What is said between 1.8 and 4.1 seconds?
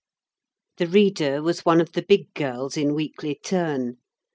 the big girls, in weekly turn.